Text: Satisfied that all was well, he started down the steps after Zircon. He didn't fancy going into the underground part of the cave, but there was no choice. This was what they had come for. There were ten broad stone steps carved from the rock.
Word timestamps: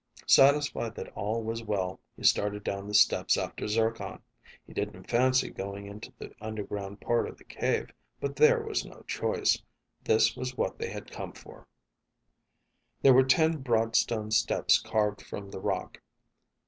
Satisfied 0.25 0.95
that 0.95 1.09
all 1.13 1.43
was 1.43 1.63
well, 1.63 1.99
he 2.17 2.23
started 2.23 2.63
down 2.63 2.87
the 2.87 2.93
steps 2.95 3.37
after 3.37 3.67
Zircon. 3.67 4.23
He 4.65 4.73
didn't 4.73 5.03
fancy 5.11 5.51
going 5.51 5.85
into 5.85 6.11
the 6.17 6.33
underground 6.41 6.99
part 7.01 7.27
of 7.29 7.37
the 7.37 7.43
cave, 7.43 7.91
but 8.19 8.35
there 8.35 8.63
was 8.63 8.83
no 8.83 9.01
choice. 9.03 9.61
This 10.03 10.35
was 10.35 10.57
what 10.57 10.79
they 10.79 10.89
had 10.89 11.11
come 11.11 11.33
for. 11.33 11.67
There 13.03 13.13
were 13.13 13.21
ten 13.21 13.57
broad 13.57 13.95
stone 13.95 14.31
steps 14.31 14.79
carved 14.81 15.21
from 15.21 15.51
the 15.51 15.59
rock. 15.61 16.01